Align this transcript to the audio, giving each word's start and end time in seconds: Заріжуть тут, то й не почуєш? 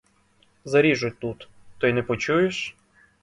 Заріжуть 0.65 1.19
тут, 1.19 1.49
то 1.77 1.87
й 1.87 1.93
не 1.93 2.03
почуєш? 2.03 2.75